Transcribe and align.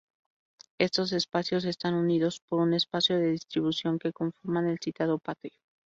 Estos 0.79 1.11
espacios 1.13 1.63
están 1.63 1.93
unidos 1.93 2.41
por 2.49 2.59
un 2.61 2.73
espacio 2.73 3.19
de 3.19 3.29
distribución 3.33 3.99
que 3.99 4.11
conforman 4.11 4.67
el 4.67 4.79
citado 4.79 5.19
patio. 5.19 5.51